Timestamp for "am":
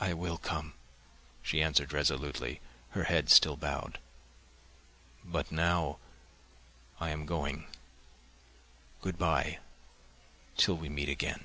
7.10-7.26